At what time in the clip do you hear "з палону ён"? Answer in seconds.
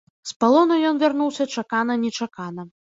0.29-0.95